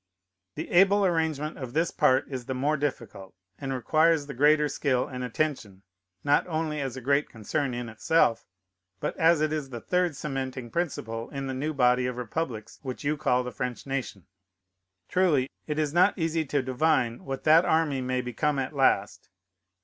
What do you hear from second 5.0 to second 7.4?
and attention, not only as a great